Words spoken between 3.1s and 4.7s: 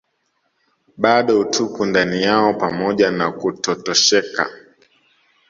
na kutotosheka